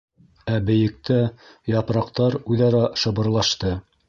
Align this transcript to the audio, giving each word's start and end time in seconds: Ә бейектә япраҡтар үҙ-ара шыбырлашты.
Ә 0.53 0.55
бейектә 0.69 1.17
япраҡтар 1.75 2.39
үҙ-ара 2.43 2.83
шыбырлашты. 3.05 3.77